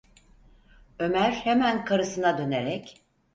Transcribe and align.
Ömer 0.99 1.31
hemen 1.31 1.85
karısına 1.85 2.37
dönerek: 2.37 3.01